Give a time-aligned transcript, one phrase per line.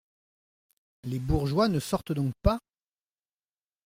[1.03, 2.59] Les bourgeois ne sortent donc pas?